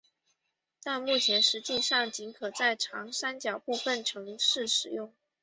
[0.81, 5.13] 但目前实际上仅可在长三角部分城市使用。